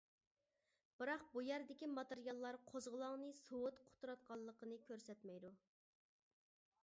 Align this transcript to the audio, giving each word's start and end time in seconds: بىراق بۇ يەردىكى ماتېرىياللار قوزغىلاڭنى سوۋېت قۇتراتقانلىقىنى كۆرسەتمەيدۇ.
بىراق 1.01 1.25
بۇ 1.33 1.41
يەردىكى 1.47 1.89
ماتېرىياللار 1.97 2.57
قوزغىلاڭنى 2.71 3.29
سوۋېت 3.41 3.83
قۇتراتقانلىقىنى 3.89 4.81
كۆرسەتمەيدۇ. 4.89 5.55